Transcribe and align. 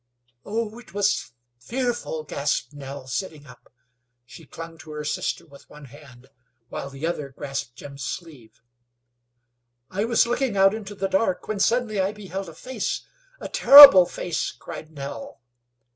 "Oh, 0.43 0.79
it 0.79 0.95
was 0.95 1.31
fearful!" 1.59 2.23
gasped 2.23 2.73
Nell, 2.73 3.05
sitting 3.05 3.45
up. 3.45 3.71
She 4.25 4.47
clung 4.47 4.79
to 4.79 4.89
her 4.93 5.03
sister 5.05 5.45
with 5.45 5.69
one 5.69 5.85
hand, 5.85 6.25
while 6.69 6.89
the 6.89 7.05
other 7.05 7.29
grasped 7.29 7.75
Jim's 7.75 8.01
sleeve. 8.01 8.63
"I 9.91 10.05
was 10.05 10.25
looking 10.25 10.57
out 10.57 10.73
into 10.73 10.95
the 10.95 11.07
dark, 11.07 11.47
when 11.47 11.59
suddenly 11.59 11.99
I 12.01 12.13
beheld 12.13 12.49
a 12.49 12.55
face, 12.55 13.05
a 13.39 13.47
terrible 13.47 14.07
face!" 14.07 14.51
cried 14.51 14.89
Nell. 14.91 15.39